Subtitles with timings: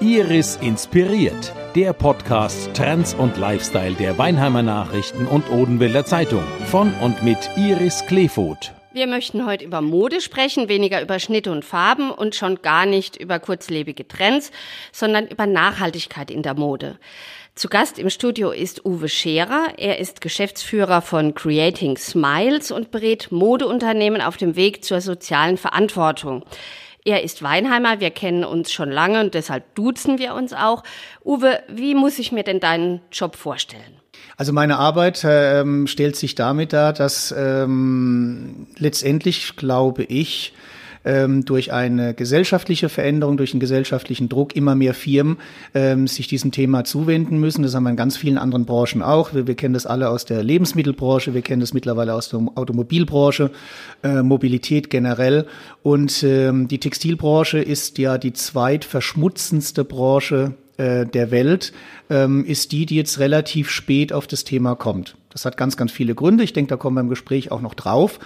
[0.00, 7.22] Iris inspiriert, der Podcast Trends und Lifestyle der Weinheimer Nachrichten und Odenwälder Zeitung von und
[7.22, 8.72] mit Iris Kleefoth.
[8.92, 13.16] Wir möchten heute über Mode sprechen, weniger über Schnitte und Farben und schon gar nicht
[13.16, 14.50] über kurzlebige Trends,
[14.92, 16.98] sondern über Nachhaltigkeit in der Mode.
[17.54, 19.74] Zu Gast im Studio ist Uwe Scherer.
[19.78, 26.44] Er ist Geschäftsführer von Creating Smiles und berät Modeunternehmen auf dem Weg zur sozialen Verantwortung.
[27.04, 30.82] Er ist Weinheimer, wir kennen uns schon lange und deshalb duzen wir uns auch.
[31.24, 34.00] Uwe, wie muss ich mir denn deinen Job vorstellen?
[34.36, 40.52] Also meine Arbeit ähm, stellt sich damit dar, dass ähm, letztendlich, glaube ich,
[41.08, 45.38] ähm, durch eine gesellschaftliche Veränderung, durch einen gesellschaftlichen Druck immer mehr Firmen
[45.74, 47.62] ähm, sich diesem Thema zuwenden müssen.
[47.62, 49.32] Das haben wir in ganz vielen anderen Branchen auch.
[49.32, 53.50] Wir, wir kennen das alle aus der Lebensmittelbranche, wir kennen das mittlerweile aus der Automobilbranche,
[54.02, 55.46] äh, Mobilität generell.
[55.82, 61.72] Und ähm, die Textilbranche ist ja die zweitverschmutzendste Branche äh, der Welt,
[62.10, 65.16] ähm, ist die, die jetzt relativ spät auf das Thema kommt.
[65.30, 66.44] Das hat ganz, ganz viele Gründe.
[66.44, 68.20] Ich denke, da kommen wir im Gespräch auch noch drauf.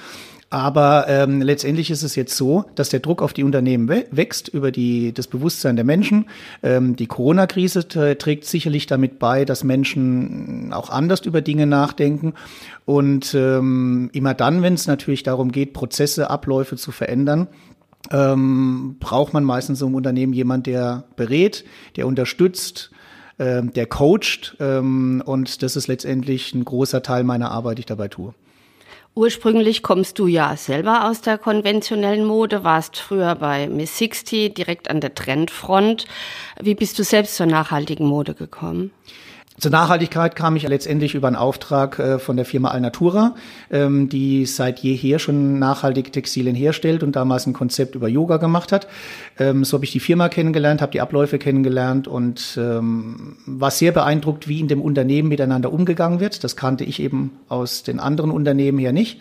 [0.53, 4.71] Aber ähm, letztendlich ist es jetzt so, dass der Druck auf die Unternehmen wächst über
[4.71, 6.27] die, das Bewusstsein der Menschen.
[6.63, 12.35] Ähm, die Corona-Krise trägt sicherlich damit bei, dass Menschen auch anders über Dinge nachdenken.
[12.85, 17.49] Und ähm, immer dann, wenn es natürlich darum geht, Prozesse, Abläufe zu verändern,
[18.11, 21.65] ähm, braucht man meistens im Unternehmen jemand, der berät,
[21.97, 22.91] der unterstützt,
[23.39, 24.59] ähm, der coacht.
[24.61, 28.35] Ähm, und das ist letztendlich ein großer Teil meiner Arbeit, die ich dabei tue.
[29.15, 34.89] Ursprünglich kommst du ja selber aus der konventionellen Mode, warst früher bei Miss 60 direkt
[34.89, 36.07] an der Trendfront.
[36.59, 38.91] Wie bist du selbst zur nachhaltigen Mode gekommen?
[39.63, 43.37] Zur Nachhaltigkeit kam ich letztendlich über einen Auftrag äh, von der Firma Alnatura,
[43.71, 48.73] ähm, die seit jeher schon nachhaltige Textilien herstellt und damals ein Konzept über Yoga gemacht
[48.73, 48.89] hat.
[49.39, 53.93] Ähm, so habe ich die Firma kennengelernt, habe die Abläufe kennengelernt und ähm, war sehr
[53.93, 56.43] beeindruckt, wie in dem Unternehmen miteinander umgegangen wird.
[56.43, 59.21] Das kannte ich eben aus den anderen Unternehmen her nicht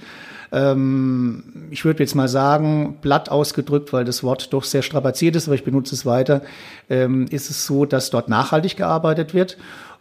[0.53, 5.55] ich würde jetzt mal sagen, platt ausgedrückt, weil das Wort doch sehr strapaziert ist, aber
[5.55, 6.41] ich benutze es weiter,
[6.89, 9.55] ist es so, dass dort nachhaltig gearbeitet wird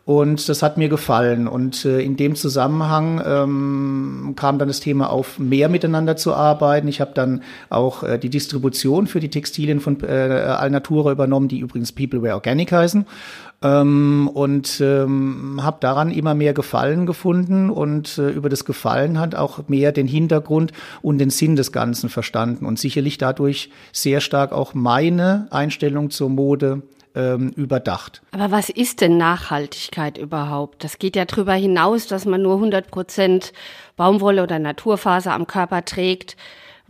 [0.05, 1.47] und das hat mir gefallen.
[1.47, 6.89] Und äh, in dem Zusammenhang ähm, kam dann das Thema auf, mehr miteinander zu arbeiten.
[6.89, 11.59] Ich habe dann auch äh, die Distribution für die Textilien von äh, Alnatura übernommen, die
[11.59, 13.07] übrigens Peopleware Organic heißen.
[13.63, 19.35] Ähm, und ähm, habe daran immer mehr Gefallen gefunden und äh, über das Gefallen hat
[19.35, 20.73] auch mehr den Hintergrund
[21.03, 26.31] und den Sinn des Ganzen verstanden und sicherlich dadurch sehr stark auch meine Einstellung zur
[26.31, 26.81] Mode
[27.15, 28.23] ähm, überdacht.
[28.33, 30.85] Aber was ist denn Nachhaltigkeit überhaupt?
[30.85, 33.53] Das geht ja darüber hinaus, dass man nur 100 Prozent
[33.97, 36.37] Baumwolle oder Naturfaser am Körper trägt.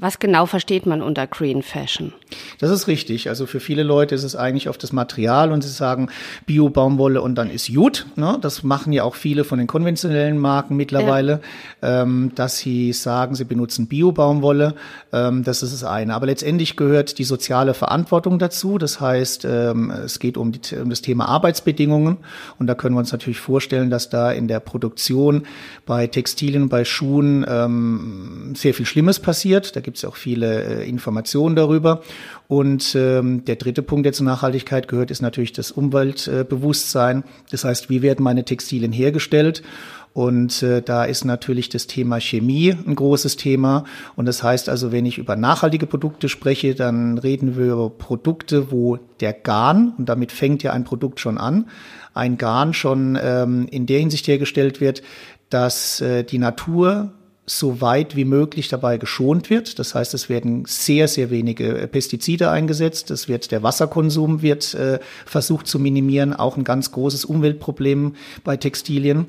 [0.01, 2.15] Was genau versteht man unter Green Fashion?
[2.59, 3.29] Das ist richtig.
[3.29, 6.09] Also für viele Leute ist es eigentlich auf das Material und sie sagen
[6.47, 8.07] Bio-Baumwolle und dann ist gut.
[8.17, 8.39] Ne?
[8.41, 11.43] Das machen ja auch viele von den konventionellen Marken mittlerweile,
[11.83, 12.03] ja.
[12.03, 14.75] ähm, dass sie sagen, sie benutzen Bio-Baumwolle.
[15.13, 16.15] Ähm, das ist das eine.
[16.15, 18.79] Aber letztendlich gehört die soziale Verantwortung dazu.
[18.79, 22.17] Das heißt, ähm, es geht um, die, um das Thema Arbeitsbedingungen.
[22.59, 25.43] Und da können wir uns natürlich vorstellen, dass da in der Produktion
[25.85, 29.77] bei Textilien, bei Schuhen ähm, sehr viel Schlimmes passiert.
[29.77, 32.03] Da gibt es auch viele äh, Informationen darüber.
[32.47, 37.25] Und ähm, der dritte Punkt, der zur Nachhaltigkeit gehört, ist natürlich das Umweltbewusstsein.
[37.51, 39.65] Das heißt, wie werden meine Textilien hergestellt?
[40.13, 43.83] Und äh, da ist natürlich das Thema Chemie ein großes Thema.
[44.15, 48.71] Und das heißt also, wenn ich über nachhaltige Produkte spreche, dann reden wir über Produkte,
[48.71, 51.69] wo der Garn, und damit fängt ja ein Produkt schon an,
[52.15, 55.03] ein Garn schon ähm, in der Hinsicht hergestellt wird,
[55.49, 57.13] dass äh, die Natur
[57.47, 59.79] so weit wie möglich dabei geschont wird.
[59.79, 63.11] Das heißt, es werden sehr, sehr wenige äh, Pestizide eingesetzt.
[63.11, 66.33] Es wird der Wasserkonsum wird äh, versucht zu minimieren.
[66.33, 68.15] Auch ein ganz großes Umweltproblem
[68.45, 69.27] bei Textilien.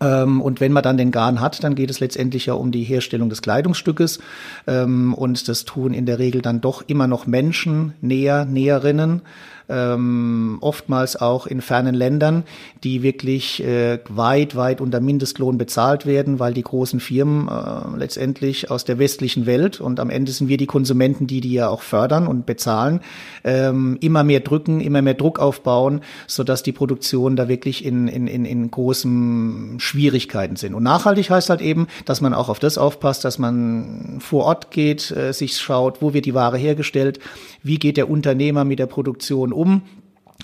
[0.00, 2.84] Ähm, und wenn man dann den Garn hat, dann geht es letztendlich ja um die
[2.84, 4.20] Herstellung des Kleidungsstückes.
[4.66, 9.22] Ähm, und das tun in der Regel dann doch immer noch Menschen, Näher, Näherinnen
[9.68, 12.44] ähm, oftmals auch in fernen Ländern,
[12.84, 18.70] die wirklich äh, weit, weit unter Mindestlohn bezahlt werden, weil die großen Firmen äh, letztendlich
[18.70, 21.82] aus der westlichen Welt und am Ende sind wir die Konsumenten, die die ja auch
[21.82, 23.00] fördern und bezahlen,
[23.44, 28.26] ähm, immer mehr drücken, immer mehr Druck aufbauen, sodass die Produktion da wirklich in, in,
[28.26, 30.74] in, in großen Schwierigkeiten sind.
[30.74, 34.70] Und nachhaltig heißt halt eben, dass man auch auf das aufpasst, dass man vor Ort
[34.70, 37.18] geht, äh, sich schaut, wo wird die Ware hergestellt,
[37.62, 39.82] wie geht der Unternehmer mit der Produktion um.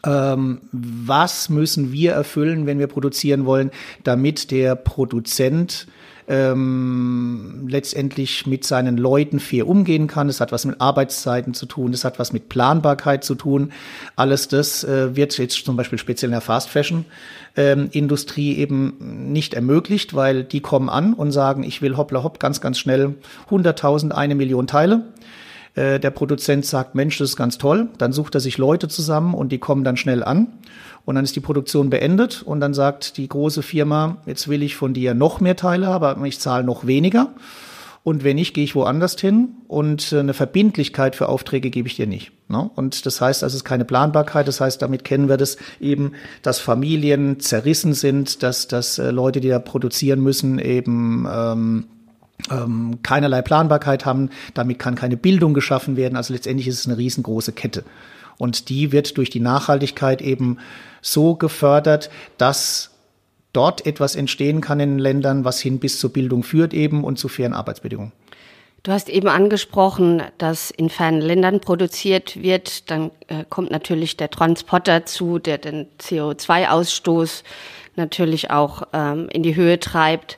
[0.05, 3.71] Ähm, was müssen wir erfüllen, wenn wir produzieren wollen,
[4.03, 5.87] damit der Produzent
[6.27, 10.29] ähm, letztendlich mit seinen Leuten fair umgehen kann.
[10.29, 13.73] Es hat was mit Arbeitszeiten zu tun, es hat was mit Planbarkeit zu tun.
[14.17, 17.05] Alles das äh, wird jetzt zum Beispiel speziell in der Fast Fashion
[17.57, 22.41] ähm, Industrie eben nicht ermöglicht, weil die kommen an und sagen, ich will hoppla hopp
[22.41, 23.15] ganz, ganz schnell
[23.51, 25.03] 100.000, eine Million Teile.
[25.75, 27.89] Äh, der Produzent sagt, Mensch, das ist ganz toll.
[27.99, 30.49] Dann sucht er sich Leute zusammen und die kommen dann schnell an.
[31.05, 34.77] Und dann ist die Produktion beendet und dann sagt die große Firma, jetzt will ich
[34.77, 37.35] von dir noch mehr Teile, aber ich zahle noch weniger.
[38.05, 41.97] Und wenn nicht, gehe ich woanders hin und äh, eine Verbindlichkeit für Aufträge gebe ich
[41.97, 42.33] dir nicht.
[42.49, 42.71] Ne?
[42.75, 44.47] Und das heißt, also es ist keine Planbarkeit.
[44.47, 46.13] Das heißt, damit kennen wir das eben,
[46.43, 51.87] dass Familien zerrissen sind, dass, dass äh, Leute, die da produzieren müssen, eben ähm,
[52.51, 54.31] ähm, keinerlei Planbarkeit haben.
[54.55, 56.17] Damit kann keine Bildung geschaffen werden.
[56.17, 57.85] Also letztendlich ist es eine riesengroße Kette.
[58.39, 60.59] Und die wird durch die Nachhaltigkeit eben
[61.01, 62.91] so gefördert, dass
[63.53, 67.29] dort etwas entstehen kann in Ländern, was hin bis zur Bildung führt eben und zu
[67.29, 68.13] fairen Arbeitsbedingungen.
[68.83, 72.91] Du hast eben angesprochen, dass in fernen Ländern produziert wird.
[72.91, 77.45] Dann äh, kommt natürlich der Transport dazu, der den CO2-Ausstoß
[77.97, 80.37] natürlich auch ähm, in die Höhe treibt.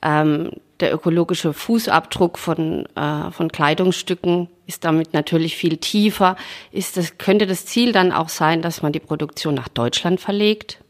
[0.00, 0.52] Ähm,
[0.82, 6.36] der ökologische Fußabdruck von, äh, von Kleidungsstücken ist damit natürlich viel tiefer.
[6.70, 10.81] Ist das, könnte das Ziel dann auch sein, dass man die Produktion nach Deutschland verlegt?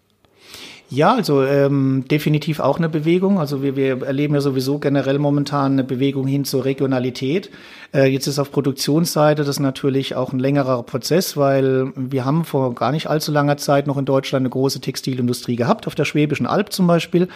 [0.93, 3.41] Ja, also ähm, definitiv auch eine Bewegung.
[3.41, 7.49] Also wir, wir erleben ja sowieso generell momentan eine Bewegung hin zur Regionalität.
[7.95, 12.75] Äh, jetzt ist auf Produktionsseite das natürlich auch ein längerer Prozess, weil wir haben vor
[12.75, 16.47] gar nicht allzu langer Zeit noch in Deutschland eine große Textilindustrie gehabt, auf der Schwäbischen
[16.47, 17.29] Alb zum Beispiel.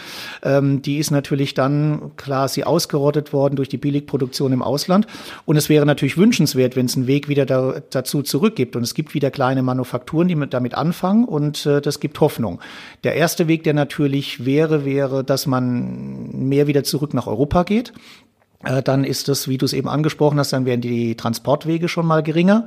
[0.43, 5.06] Ähm, die ist natürlich dann klar sie ausgerottet worden durch die Billigproduktion im Ausland.
[5.47, 8.76] Und es wäre natürlich wünschenswert, wenn es einen Weg wieder da, dazu zurückgibt.
[8.76, 12.61] Und es gibt wieder kleine Manufakturen, die mit, damit anfangen und äh, das gibt Hoffnung.
[13.03, 17.93] Der erste Weg, der natürlich wäre, wäre, dass man mehr wieder zurück nach Europa geht.
[18.64, 22.06] Äh, dann ist das, wie du es eben angesprochen hast, dann werden die Transportwege schon
[22.06, 22.66] mal geringer.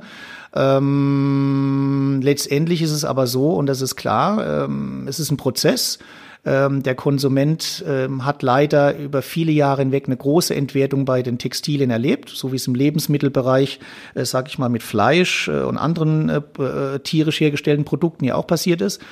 [0.54, 5.98] Ähm, letztendlich ist es aber so, und das ist klar, ähm, es ist ein Prozess.
[6.42, 11.36] Ähm, der Konsument ähm, hat leider über viele Jahre hinweg eine große Entwertung bei den
[11.36, 13.78] Textilien erlebt, so wie es im Lebensmittelbereich,
[14.14, 18.36] äh, sag ich mal, mit Fleisch äh, und anderen äh, äh tierisch hergestellten Produkten ja
[18.36, 19.02] auch passiert ist.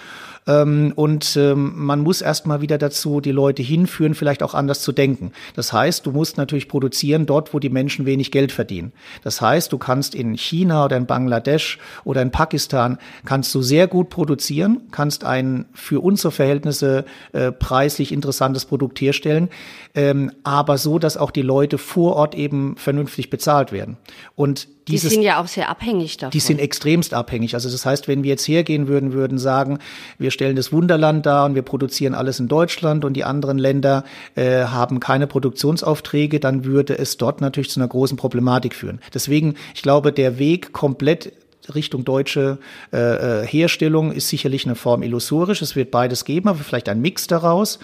[0.48, 4.92] Ähm, und ähm, man muss erstmal wieder dazu die Leute hinführen, vielleicht auch anders zu
[4.92, 5.32] denken.
[5.54, 8.92] Das heißt, du musst natürlich produzieren dort, wo die Menschen wenig Geld verdienen.
[9.22, 13.86] Das heißt, du kannst in China oder in Bangladesch oder in Pakistan kannst du sehr
[13.86, 19.50] gut produzieren, kannst ein für unsere Verhältnisse äh, preislich interessantes Produkt herstellen,
[19.94, 23.98] ähm, aber so, dass auch die Leute vor Ort eben vernünftig bezahlt werden.
[24.34, 26.30] Und dieses, die sind ja auch sehr abhängig davon.
[26.30, 27.54] Die sind extremst abhängig.
[27.54, 29.78] Also das heißt, wenn wir jetzt hergehen würden, würden sagen,
[30.18, 34.04] wir stellen das Wunderland dar und wir produzieren alles in Deutschland und die anderen Länder
[34.34, 39.00] äh, haben keine Produktionsaufträge, dann würde es dort natürlich zu einer großen Problematik führen.
[39.14, 41.32] Deswegen, ich glaube, der Weg komplett
[41.74, 42.58] Richtung deutsche
[42.92, 45.60] äh, äh Herstellung ist sicherlich eine Form illusorisch.
[45.62, 47.78] Es wird beides geben, aber vielleicht ein Mix daraus.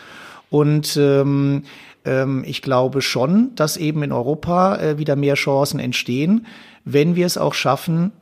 [0.51, 1.65] Und ähm,
[2.05, 6.47] ähm, ich glaube schon, dass eben in Europa äh, wieder mehr Chancen entstehen,
[6.85, 8.13] wenn wir es auch schaffen,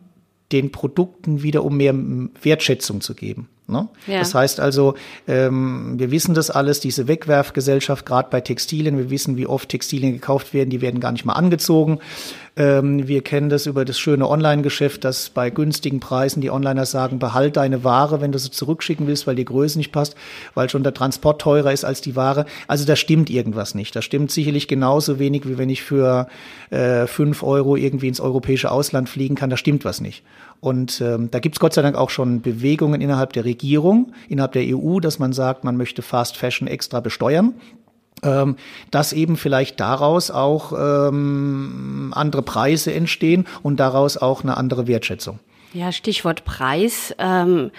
[0.52, 3.48] den Produkten wieder um mehr Wertschätzung zu geben.
[3.68, 3.88] Ne?
[4.06, 4.18] Ja.
[4.18, 4.94] Das heißt also,
[5.28, 10.12] ähm, wir wissen das alles, diese Wegwerfgesellschaft, gerade bei Textilien, wir wissen, wie oft Textilien
[10.12, 12.00] gekauft werden, die werden gar nicht mal angezogen.
[12.56, 17.18] Ähm, wir kennen das über das schöne Online-Geschäft, dass bei günstigen Preisen die Onliner sagen,
[17.18, 20.16] behalt deine Ware, wenn du sie zurückschicken willst, weil die Größe nicht passt,
[20.54, 22.44] weil schon der Transport teurer ist als die Ware.
[22.66, 23.96] Also da stimmt irgendwas nicht.
[23.96, 26.26] Da stimmt sicherlich genauso wenig, wie wenn ich für
[26.70, 29.48] äh, fünf Euro irgendwie ins europäische Ausland fliegen kann.
[29.48, 30.22] Da stimmt was nicht.
[30.62, 34.62] Und ähm, da gibt's Gott sei Dank auch schon Bewegungen innerhalb der Regierung, innerhalb der
[34.64, 37.54] EU, dass man sagt, man möchte Fast Fashion extra besteuern
[38.22, 38.56] ähm,
[38.90, 45.40] dass eben vielleicht daraus auch ähm, andere Preise entstehen und daraus auch eine andere Wertschätzung.
[45.72, 47.14] Ja, Stichwort Preis.
[47.18, 47.70] Ähm,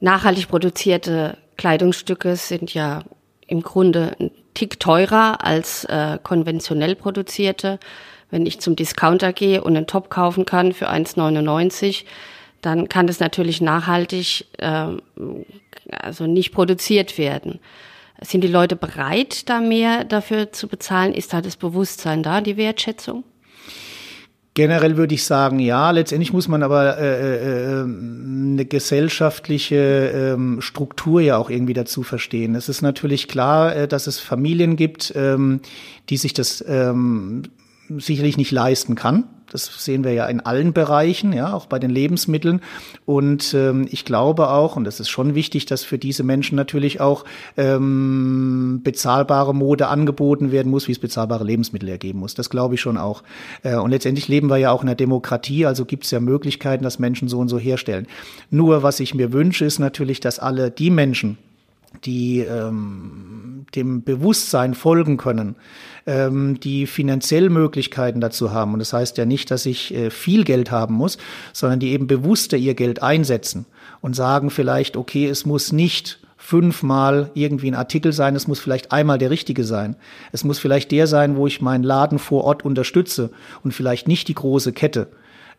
[0.00, 3.04] nachhaltig produzierte Kleidungsstücke sind ja
[3.46, 7.78] im Grunde ein Tick teurer als äh, konventionell produzierte.
[8.32, 12.04] Wenn ich zum Discounter gehe und einen Top kaufen kann für 1,99,
[12.62, 14.86] dann kann das natürlich nachhaltig äh,
[15.90, 17.60] also nicht produziert werden.
[18.22, 21.12] Sind die Leute bereit, da mehr dafür zu bezahlen?
[21.12, 23.24] Ist da das Bewusstsein da, die Wertschätzung?
[24.54, 25.90] Generell würde ich sagen, ja.
[25.90, 32.02] Letztendlich muss man aber äh, äh, ähm, eine gesellschaftliche ähm, Struktur ja auch irgendwie dazu
[32.02, 32.54] verstehen.
[32.54, 35.60] Es ist natürlich klar, äh, dass es Familien gibt, ähm,
[36.08, 37.42] die sich das ähm,
[37.98, 39.24] sicherlich nicht leisten kann.
[39.52, 42.62] Das sehen wir ja in allen Bereichen, ja, auch bei den Lebensmitteln.
[43.04, 47.00] Und ähm, ich glaube auch, und das ist schon wichtig, dass für diese Menschen natürlich
[47.00, 47.26] auch
[47.58, 52.34] ähm, bezahlbare Mode angeboten werden muss, wie es bezahlbare Lebensmittel ergeben muss.
[52.34, 53.22] Das glaube ich schon auch.
[53.62, 56.82] Äh, und letztendlich leben wir ja auch in einer Demokratie, also gibt es ja Möglichkeiten,
[56.82, 58.06] dass Menschen so und so herstellen.
[58.50, 61.36] Nur was ich mir wünsche, ist natürlich, dass alle die Menschen,
[62.04, 65.56] die ähm, dem Bewusstsein folgen können,
[66.06, 68.72] ähm, die finanziell Möglichkeiten dazu haben.
[68.72, 71.18] Und das heißt ja nicht, dass ich äh, viel Geld haben muss,
[71.52, 73.66] sondern die eben bewusster ihr Geld einsetzen
[74.00, 78.90] und sagen vielleicht, okay, es muss nicht fünfmal irgendwie ein Artikel sein, es muss vielleicht
[78.90, 79.94] einmal der richtige sein.
[80.32, 83.30] Es muss vielleicht der sein, wo ich meinen Laden vor Ort unterstütze
[83.62, 85.08] und vielleicht nicht die große Kette.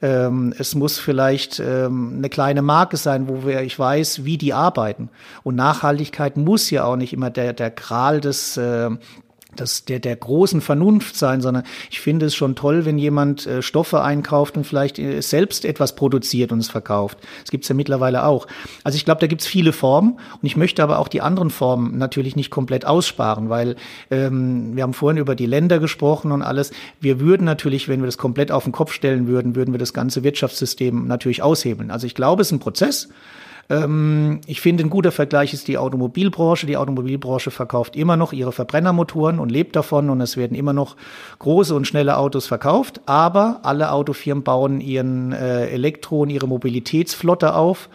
[0.03, 4.53] Ähm, es muss vielleicht ähm, eine kleine Marke sein, wo wir, ich weiß, wie die
[4.53, 5.09] arbeiten.
[5.43, 8.89] Und Nachhaltigkeit muss ja auch nicht immer der, der Kral des, äh,
[9.55, 13.61] das der, der großen Vernunft sein, sondern ich finde es schon toll, wenn jemand äh,
[13.61, 17.17] Stoffe einkauft und vielleicht äh, selbst etwas produziert und es verkauft.
[17.41, 18.47] Das gibt's ja mittlerweile auch.
[18.83, 21.97] Also ich glaube, da gibt's viele Formen und ich möchte aber auch die anderen Formen
[21.97, 23.75] natürlich nicht komplett aussparen, weil
[24.11, 26.71] ähm, wir haben vorhin über die Länder gesprochen und alles.
[26.99, 29.93] Wir würden natürlich, wenn wir das komplett auf den Kopf stellen würden, würden wir das
[29.93, 31.91] ganze Wirtschaftssystem natürlich aushebeln.
[31.91, 33.09] Also ich glaube, es ist ein Prozess.
[33.69, 36.67] Ähm, ich finde, ein guter Vergleich ist die Automobilbranche.
[36.67, 40.95] Die Automobilbranche verkauft immer noch ihre Verbrennermotoren und lebt davon und es werden immer noch
[41.39, 43.01] große und schnelle Autos verkauft.
[43.05, 47.89] Aber alle Autofirmen bauen ihren äh, Elektro- und ihre Mobilitätsflotte auf.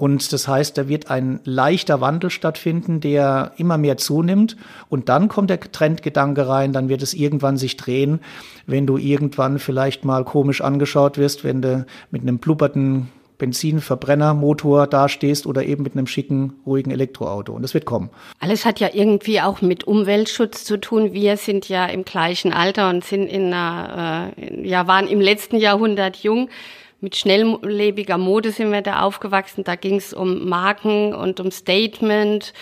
[0.00, 4.56] Und das heißt, da wird ein leichter Wandel stattfinden, der immer mehr zunimmt.
[4.88, 8.20] Und dann kommt der Trendgedanke rein, dann wird es irgendwann sich drehen,
[8.66, 15.46] wenn du irgendwann vielleicht mal komisch angeschaut wirst, wenn du mit einem blubberten Benzinverbrennermotor dastehst
[15.46, 17.52] oder eben mit einem schicken, ruhigen Elektroauto.
[17.52, 18.10] Und das wird kommen.
[18.38, 21.12] Alles hat ja irgendwie auch mit Umweltschutz zu tun.
[21.12, 25.56] Wir sind ja im gleichen Alter und sind in einer, äh, ja, waren im letzten
[25.56, 26.48] Jahrhundert jung.
[27.02, 29.64] Mit schnelllebiger Mode sind wir da aufgewachsen.
[29.64, 32.52] Da ging es um Marken und um Statement.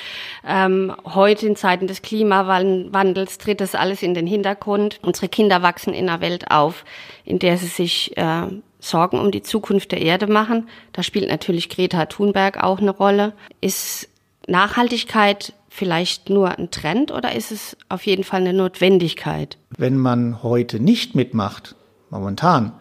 [0.47, 5.01] Ähm, heute in Zeiten des Klimawandels tritt das alles in den Hintergrund.
[5.03, 6.85] Unsere Kinder wachsen in einer Welt auf,
[7.25, 8.47] in der sie sich äh,
[8.81, 10.69] Sorgen um die Zukunft der Erde machen.
[10.93, 13.33] Da spielt natürlich Greta Thunberg auch eine Rolle.
[13.61, 14.09] Ist
[14.47, 19.59] Nachhaltigkeit vielleicht nur ein Trend oder ist es auf jeden Fall eine Notwendigkeit?
[19.77, 21.77] Wenn man heute nicht mitmacht,
[22.11, 22.73] momentan,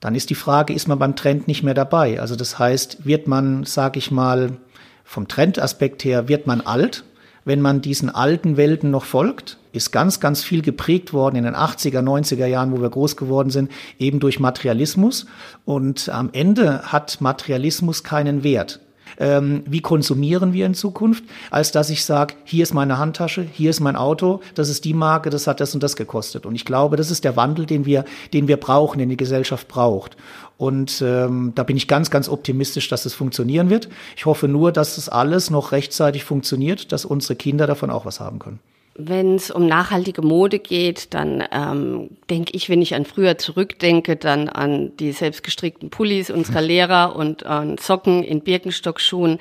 [0.00, 2.20] dann ist die Frage, ist man beim Trend nicht mehr dabei?
[2.20, 4.58] Also das heißt, wird man, sage ich mal,
[5.04, 7.04] vom Trendaspekt her, wird man alt,
[7.48, 9.58] wenn man diesen alten Welten noch folgt?
[9.72, 13.50] ist ganz, ganz viel geprägt worden in den 80er, 90er Jahren, wo wir groß geworden
[13.50, 15.26] sind, eben durch Materialismus.
[15.64, 18.80] Und am Ende hat Materialismus keinen Wert.
[19.18, 23.70] Ähm, wie konsumieren wir in Zukunft, als dass ich sage, hier ist meine Handtasche, hier
[23.70, 26.46] ist mein Auto, das ist die Marke, das hat das und das gekostet.
[26.46, 29.66] Und ich glaube, das ist der Wandel, den wir, den wir brauchen, den die Gesellschaft
[29.66, 30.16] braucht.
[30.56, 33.88] Und ähm, da bin ich ganz, ganz optimistisch, dass es funktionieren wird.
[34.16, 38.20] Ich hoffe nur, dass das alles noch rechtzeitig funktioniert, dass unsere Kinder davon auch was
[38.20, 38.60] haben können.
[39.00, 44.16] Wenn es um nachhaltige Mode geht, dann ähm, denke ich, wenn ich an früher zurückdenke,
[44.16, 49.38] dann an die selbstgestrickten Pullis unserer Lehrer und an Socken in Birkenstockschuhen.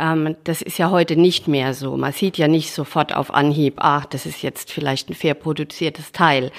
[0.00, 1.96] Ähm, das ist ja heute nicht mehr so.
[1.96, 6.12] Man sieht ja nicht sofort auf Anhieb, ach, das ist jetzt vielleicht ein fair produziertes
[6.12, 6.50] Teil.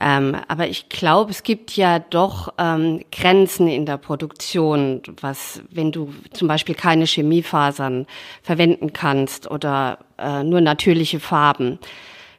[0.00, 5.92] Ähm, aber ich glaube, es gibt ja doch ähm, Grenzen in der Produktion, was, wenn
[5.92, 8.06] du zum Beispiel keine Chemiefasern
[8.42, 11.78] verwenden kannst oder äh, nur natürliche Farben.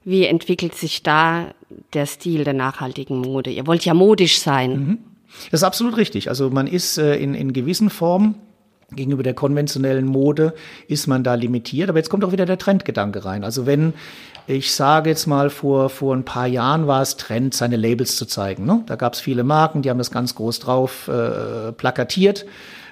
[0.04, 1.54] Wie entwickelt sich da
[1.94, 3.50] der Stil der nachhaltigen Mode?
[3.50, 4.72] Ihr wollt ja modisch sein.
[4.72, 4.98] Mhm.
[5.50, 6.28] Das ist absolut richtig.
[6.28, 8.36] Also man ist äh, in, in gewissen Formen
[8.96, 10.54] gegenüber der konventionellen Mode
[10.88, 11.90] ist man da limitiert.
[11.90, 13.44] Aber jetzt kommt auch wieder der Trendgedanke rein.
[13.44, 13.94] Also wenn
[14.48, 18.26] ich sage jetzt mal, vor, vor ein paar Jahren war es Trend, seine Labels zu
[18.26, 18.66] zeigen.
[18.66, 18.84] Ne?
[18.88, 22.46] Da gab es viele Marken, die haben das ganz groß drauf äh, plakatiert.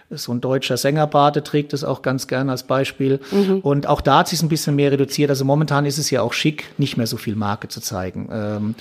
[0.09, 3.19] So ein deutscher Sängerbade trägt es auch ganz gern als Beispiel.
[3.31, 3.59] Mhm.
[3.59, 5.29] Und auch da hat sich ein bisschen mehr reduziert.
[5.29, 8.27] Also momentan ist es ja auch schick, nicht mehr so viel Marke zu zeigen.
[8.31, 8.75] Ähm,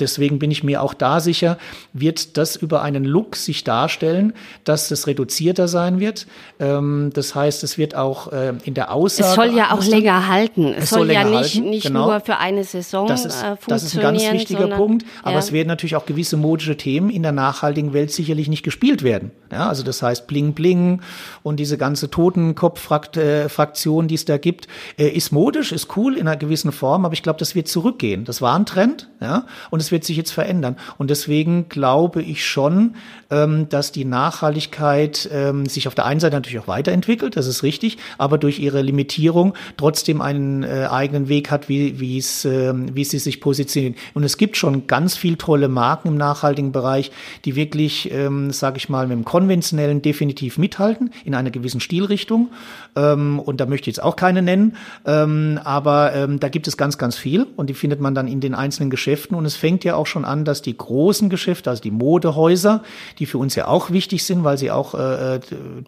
[0.00, 1.58] deswegen bin ich mir auch da sicher,
[1.92, 4.32] wird das über einen Look sich darstellen,
[4.64, 6.26] dass es reduzierter sein wird.
[6.58, 9.28] Ähm, das heißt, es wird auch äh, in der Aussage.
[9.28, 10.74] Es soll ja auch länger halten.
[10.76, 12.06] Es, es soll, soll ja nicht, halten, nicht genau.
[12.06, 15.06] nur für eine Saison das ist, äh, Das ist ein ganz wichtiger sondern, Punkt.
[15.22, 15.38] Aber ja.
[15.38, 19.30] es werden natürlich auch gewisse modische Themen in der nachhaltigen Welt sicherlich nicht gespielt werden.
[19.52, 21.00] Ja, also das heißt Bling Bling
[21.42, 24.66] und diese ganze Totenkopf-Fraktion, die es da gibt,
[24.98, 28.24] äh, ist modisch, ist cool in einer gewissen Form, aber ich glaube, das wird zurückgehen.
[28.24, 29.08] Das war ein Trend.
[29.20, 30.76] Ja, und es wird sich jetzt verändern.
[30.98, 32.94] Und deswegen glaube ich schon,
[33.30, 37.62] ähm, dass die Nachhaltigkeit ähm, sich auf der einen Seite natürlich auch weiterentwickelt, das ist
[37.62, 42.72] richtig, aber durch ihre Limitierung trotzdem einen äh, eigenen Weg hat, wie, wie, es, äh,
[42.74, 43.96] wie sie sich positionieren.
[44.14, 47.10] Und es gibt schon ganz viel tolle Marken im nachhaltigen Bereich,
[47.44, 52.50] die wirklich, ähm, sage ich mal, mit dem konventionellen definitiv mithalten in einer gewissen Stilrichtung.
[52.94, 56.76] Ähm, und da möchte ich jetzt auch keine nennen, ähm, aber ähm, da gibt es
[56.76, 59.36] ganz, ganz viel und die findet man dann in den einzelnen Geschäften.
[59.36, 62.84] Und es fängt ja auch schon an, dass die großen Geschäfte, also die Modehäuser,
[63.18, 65.40] die für uns ja auch wichtig sind, weil sie auch äh,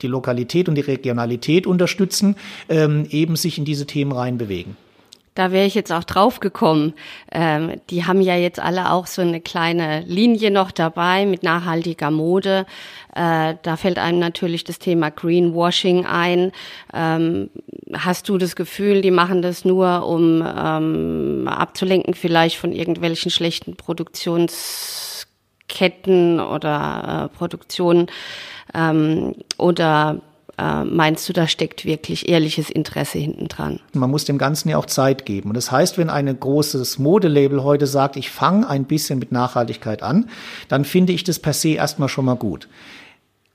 [0.03, 2.35] die Lokalität und die Regionalität unterstützen,
[2.69, 4.77] ähm, eben sich in diese Themen reinbewegen.
[5.39, 6.95] Da wäre ich jetzt auch drauf gekommen.
[7.31, 12.11] Ähm, die haben ja jetzt alle auch so eine kleine Linie noch dabei mit nachhaltiger
[12.11, 12.67] Mode.
[13.15, 16.51] Äh, da fällt einem natürlich das Thema Greenwashing ein.
[16.93, 17.51] Ähm,
[17.93, 23.77] hast du das Gefühl, die machen das nur, um ähm, abzulenken vielleicht von irgendwelchen schlechten
[23.77, 28.09] Produktionsketten oder äh, Produktionen?
[28.75, 30.21] Ähm, oder
[30.59, 33.81] äh, meinst du, da steckt wirklich ehrliches Interesse hinten dran?
[33.93, 35.51] Man muss dem Ganzen ja auch Zeit geben.
[35.51, 40.03] Und das heißt, wenn ein großes Modelabel heute sagt, ich fange ein bisschen mit Nachhaltigkeit
[40.03, 40.29] an,
[40.69, 42.69] dann finde ich das per se erstmal schon mal gut.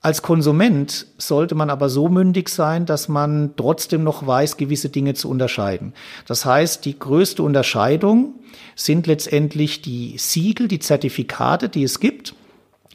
[0.00, 5.14] Als Konsument sollte man aber so mündig sein, dass man trotzdem noch weiß, gewisse Dinge
[5.14, 5.94] zu unterscheiden.
[6.26, 8.34] Das heißt, die größte Unterscheidung
[8.76, 12.34] sind letztendlich die Siegel, die Zertifikate, die es gibt.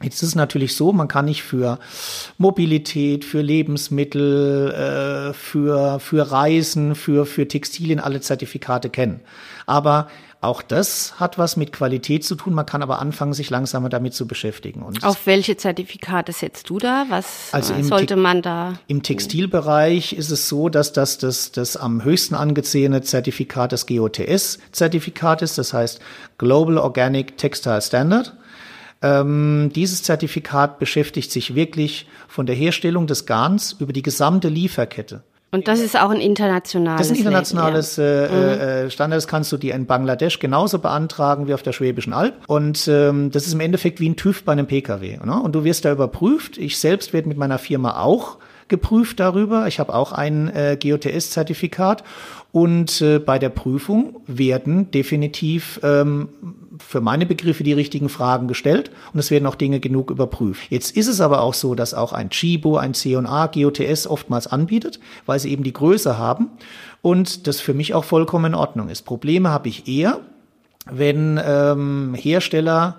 [0.02, 1.78] Jetzt ist es natürlich so, man kann nicht für
[2.38, 9.20] Mobilität, für Lebensmittel, äh, für, für Reisen, für, für Textilien alle Zertifikate kennen.
[9.66, 10.08] Aber
[10.42, 12.54] auch das hat was mit Qualität zu tun.
[12.54, 14.80] Man kann aber anfangen, sich langsamer damit zu beschäftigen.
[14.80, 17.04] Und Auf welche Zertifikate setzt du da?
[17.10, 18.74] Was also sollte man da?
[18.86, 25.42] Im Textilbereich ist es so, dass das, das, das am höchsten angesehene Zertifikat das GOTS-Zertifikat
[25.42, 25.58] ist.
[25.58, 26.00] Das heißt
[26.38, 28.34] Global Organic Textile Standard.
[29.02, 35.22] Ähm, dieses Zertifikat beschäftigt sich wirklich von der Herstellung des Garns über die gesamte Lieferkette.
[35.52, 38.60] Und das ist auch ein internationales Das ist ein internationales äh, mhm.
[38.86, 39.16] äh, Standard.
[39.16, 42.34] Das kannst du dir in Bangladesch genauso beantragen wie auf der Schwäbischen Alb.
[42.46, 45.18] Und ähm, das ist im Endeffekt wie ein TÜV bei einem PKW.
[45.24, 45.42] Ne?
[45.42, 46.56] Und du wirst da überprüft.
[46.56, 48.38] Ich selbst werde mit meiner Firma auch
[48.68, 49.66] geprüft darüber.
[49.66, 52.04] Ich habe auch ein äh, GOTS-Zertifikat.
[52.52, 56.28] Und äh, bei der Prüfung werden definitiv ähm,
[56.80, 60.70] für meine Begriffe die richtigen Fragen gestellt und es werden auch Dinge genug überprüft.
[60.70, 64.98] Jetzt ist es aber auch so, dass auch ein Chibo, ein C&A, GOTS oftmals anbietet,
[65.26, 66.50] weil sie eben die Größe haben
[67.02, 69.02] und das für mich auch vollkommen in Ordnung ist.
[69.02, 70.20] Probleme habe ich eher,
[70.90, 72.96] wenn ähm, Hersteller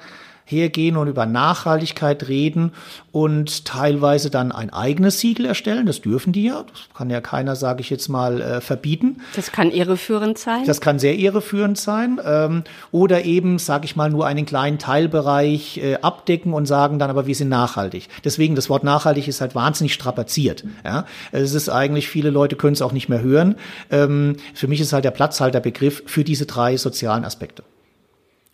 [0.52, 2.74] hergehen und über Nachhaltigkeit reden
[3.12, 5.86] und teilweise dann ein eigenes Siegel erstellen.
[5.86, 6.64] Das dürfen die ja.
[6.70, 9.22] Das kann ja keiner, sage ich jetzt mal, äh, verbieten.
[9.36, 10.66] Das kann irreführend sein.
[10.66, 12.20] Das kann sehr irreführend sein.
[12.26, 17.10] Ähm, oder eben, sage ich mal, nur einen kleinen Teilbereich äh, abdecken und sagen dann
[17.10, 18.08] aber, wir sind nachhaltig.
[18.24, 20.64] Deswegen, das Wort nachhaltig ist halt wahnsinnig strapaziert.
[20.86, 21.06] Ja?
[21.32, 23.56] Es ist eigentlich, viele Leute können es auch nicht mehr hören.
[23.90, 27.64] Ähm, für mich ist halt der Platzhalterbegriff für diese drei sozialen Aspekte.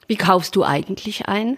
[0.08, 1.58] Wie kaufst du eigentlich ein?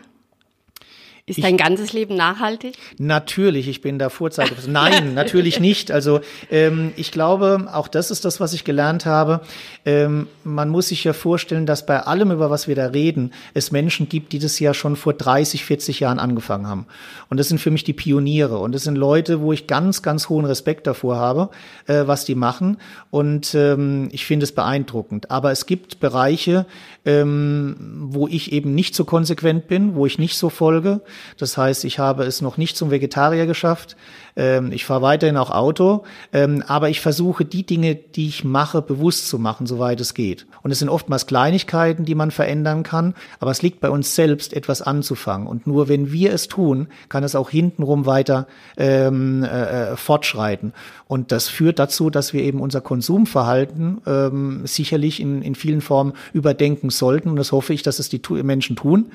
[1.30, 2.76] Ist ich, dein ganzes Leben nachhaltig?
[2.98, 4.56] Natürlich, ich bin da Vorzeige.
[4.68, 5.92] Nein, natürlich nicht.
[5.92, 9.42] Also ähm, ich glaube, auch das ist das, was ich gelernt habe.
[9.86, 13.72] Ähm, man muss sich ja vorstellen, dass bei allem, über was wir da reden, es
[13.72, 16.86] Menschen gibt, die das ja schon vor 30, 40 Jahren angefangen haben.
[17.30, 18.58] Und das sind für mich die Pioniere.
[18.58, 21.50] Und das sind Leute, wo ich ganz, ganz hohen Respekt davor habe,
[21.86, 22.78] äh, was die machen.
[23.12, 25.30] Und ähm, ich finde es beeindruckend.
[25.30, 26.66] Aber es gibt Bereiche,
[27.06, 31.02] ähm, wo ich eben nicht so konsequent bin, wo ich nicht so folge.
[31.38, 33.96] Das heißt, ich habe es noch nicht zum Vegetarier geschafft.
[34.36, 38.82] Ähm, ich fahre weiterhin auch Auto, ähm, aber ich versuche die Dinge, die ich mache,
[38.82, 40.48] bewusst zu machen, soweit es geht.
[40.64, 44.54] Und es sind oftmals Kleinigkeiten, die man verändern kann, aber es liegt bei uns selbst,
[44.54, 45.48] etwas anzufangen.
[45.48, 50.74] Und nur wenn wir es tun, kann es auch hintenrum weiter ähm, äh, äh fortschreiten.
[51.10, 56.14] Und das führt dazu, dass wir eben unser Konsumverhalten ähm, sicherlich in, in vielen Formen
[56.34, 57.30] überdenken sollten.
[57.30, 59.08] Und das hoffe ich, dass es die Menschen tun.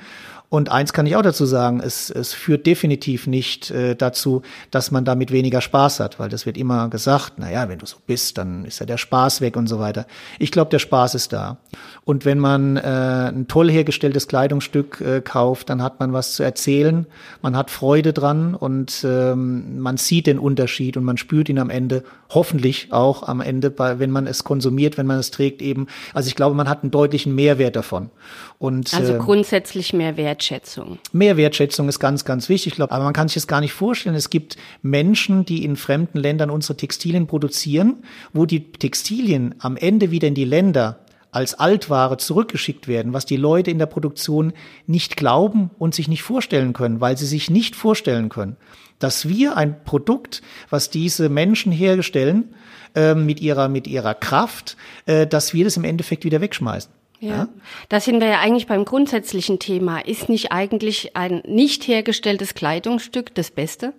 [0.51, 4.93] Und eins kann ich auch dazu sagen, es, es führt definitiv nicht äh, dazu, dass
[4.93, 7.97] man damit weniger Spaß hat, weil das wird immer gesagt, na ja, wenn du so
[8.07, 10.07] bist, dann ist ja der Spaß weg und so weiter.
[10.39, 11.57] Ich glaube, der Spaß ist da.
[12.05, 16.43] Und wenn man äh, ein toll hergestelltes Kleidungsstück äh, kauft, dann hat man was zu
[16.45, 17.07] erzählen,
[17.43, 21.71] man hat Freude dran und ähm, man sieht den Unterschied und man spürt ihn am
[21.71, 25.87] Ende, hoffentlich auch am Ende, bei, wenn man es konsumiert, wenn man es trägt eben.
[26.13, 28.11] Also ich glaube, man hat einen deutlichen Mehrwert davon.
[28.59, 30.99] Und, also äh, grundsätzlich mehr Wertschätzung.
[31.13, 32.73] Mehr Wertschätzung ist ganz, ganz wichtig.
[32.73, 34.17] Ich glaube, aber man kann sich das gar nicht vorstellen.
[34.17, 40.11] Es gibt Menschen, die in fremden Ländern unsere Textilien produzieren, wo die Textilien am Ende
[40.11, 40.99] wieder in die Länder
[41.31, 44.53] als Altware zurückgeschickt werden, was die Leute in der Produktion
[44.89, 48.57] nicht glauben und sich nicht vorstellen können, weil sie sich nicht vorstellen können,
[48.99, 52.55] dass wir ein Produkt, was diese Menschen herstellen,
[52.97, 56.91] äh, mit ihrer, mit ihrer Kraft, äh, dass wir das im Endeffekt wieder wegschmeißen.
[57.21, 57.31] Ja.
[57.31, 57.49] ja,
[57.89, 60.01] da sind wir ja eigentlich beim grundsätzlichen Thema.
[60.01, 63.95] Ist nicht eigentlich ein nicht hergestelltes Kleidungsstück das Beste?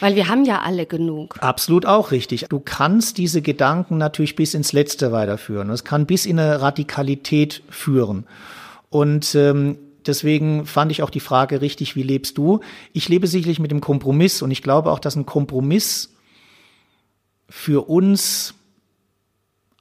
[0.00, 1.38] Weil wir haben ja alle genug.
[1.40, 2.46] Absolut auch richtig.
[2.48, 5.70] Du kannst diese Gedanken natürlich bis ins Letzte weiterführen.
[5.70, 8.26] Es kann bis in eine Radikalität führen.
[8.90, 12.60] Und ähm, deswegen fand ich auch die Frage richtig, wie lebst du?
[12.92, 16.14] Ich lebe sicherlich mit dem Kompromiss und ich glaube auch, dass ein Kompromiss
[17.48, 18.54] für uns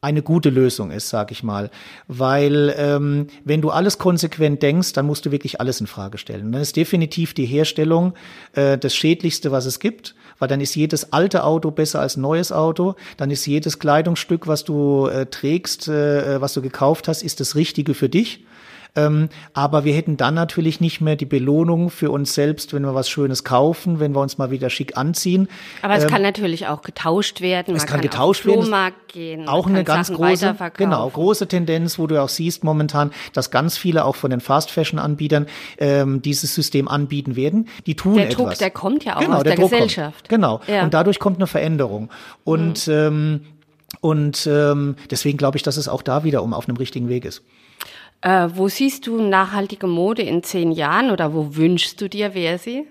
[0.03, 1.69] eine gute Lösung ist, sag ich mal.
[2.07, 6.51] Weil ähm, wenn du alles konsequent denkst, dann musst du wirklich alles in Frage stellen.
[6.51, 8.13] Dann ist definitiv die Herstellung
[8.53, 12.51] äh, das Schädlichste, was es gibt, weil dann ist jedes alte Auto besser als neues
[12.51, 12.95] Auto.
[13.15, 17.55] Dann ist jedes Kleidungsstück, was du äh, trägst, äh, was du gekauft hast, ist das
[17.55, 18.45] Richtige für dich.
[18.95, 22.93] Ähm, aber wir hätten dann natürlich nicht mehr die Belohnung für uns selbst, wenn wir
[22.93, 25.47] was Schönes kaufen, wenn wir uns mal wieder schick anziehen.
[25.81, 27.75] Aber es ähm, kann natürlich auch getauscht werden.
[27.75, 28.71] Es kann, kann getauscht werden.
[29.07, 33.51] Gehen, auch eine ganz Sachen große, genau, große Tendenz, wo du auch siehst momentan, dass
[33.51, 35.45] ganz viele auch von den Fast Fashion Anbietern
[35.77, 37.67] ähm, dieses System anbieten werden.
[37.85, 38.37] Die tun der etwas.
[38.37, 40.29] Druck, der kommt ja auch genau, aus der, der Gesellschaft.
[40.29, 40.29] Kommt.
[40.29, 40.61] Genau.
[40.67, 40.83] Ja.
[40.83, 42.09] Und dadurch kommt eine Veränderung.
[42.43, 42.93] Und mhm.
[42.93, 43.41] ähm,
[44.01, 47.25] und ähm, deswegen glaube ich, dass es auch da wieder um auf einem richtigen Weg
[47.25, 47.43] ist.
[48.23, 52.57] Äh, wo siehst du nachhaltige Mode in zehn Jahren oder wo wünschst du dir, wer
[52.57, 52.87] sie?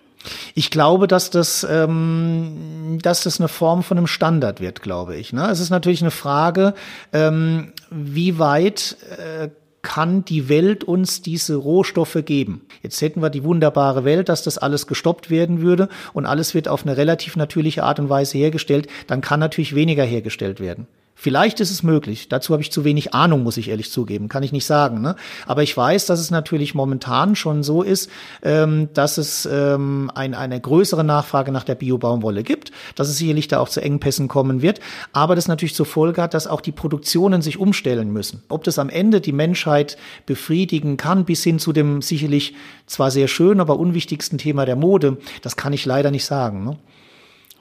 [0.55, 5.33] Ich glaube, dass das, ähm, dass das eine Form von einem Standard wird, glaube ich.
[5.33, 5.49] Ne?
[5.51, 6.75] Es ist natürlich eine Frage,
[7.13, 9.49] ähm, wie weit äh,
[9.81, 12.67] kann die Welt uns diese Rohstoffe geben.
[12.83, 16.69] Jetzt hätten wir die wunderbare Welt, dass das alles gestoppt werden würde und alles wird
[16.69, 20.87] auf eine relativ natürliche Art und Weise hergestellt, dann kann natürlich weniger hergestellt werden.
[21.23, 22.29] Vielleicht ist es möglich.
[22.29, 24.29] Dazu habe ich zu wenig Ahnung, muss ich ehrlich zugeben.
[24.29, 25.01] Kann ich nicht sagen.
[25.01, 25.15] Ne?
[25.47, 28.11] Aber ich weiß, dass es natürlich momentan schon so ist,
[28.43, 33.47] ähm, dass es ähm, ein, eine größere Nachfrage nach der Biobaumwolle gibt, dass es sicherlich
[33.47, 34.81] da auch zu Engpässen kommen wird.
[35.13, 38.43] Aber das natürlich zur Folge hat, dass auch die Produktionen sich umstellen müssen.
[38.49, 42.57] Ob das am Ende die Menschheit befriedigen kann, bis hin zu dem sicherlich
[42.87, 46.65] zwar sehr schönen, aber unwichtigsten Thema der Mode, das kann ich leider nicht sagen.
[46.65, 46.79] Ne?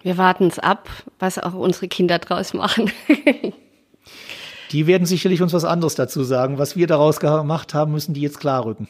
[0.03, 2.91] Wir warten es ab, was auch unsere Kinder draus machen.
[4.71, 6.57] die werden sicherlich uns was anderes dazu sagen.
[6.57, 8.87] Was wir daraus gemacht haben, müssen die jetzt klarrücken.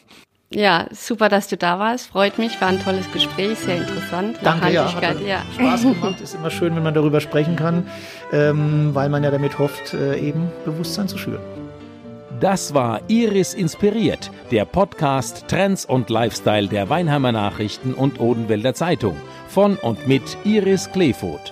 [0.54, 2.08] Ja, super, dass du da warst.
[2.08, 4.38] Freut mich, war ein tolles Gespräch, sehr interessant.
[4.42, 5.42] Danke, ja, hat ja.
[5.54, 6.20] Spaß gemacht.
[6.20, 7.86] Ist immer schön, wenn man darüber sprechen kann,
[8.32, 11.61] ähm, weil man ja damit hofft, äh, eben Bewusstsein zu schüren.
[12.42, 19.14] Das war Iris Inspiriert, der Podcast Trends und Lifestyle der Weinheimer Nachrichten und Odenwälder Zeitung
[19.46, 21.51] von und mit Iris Kleefoth.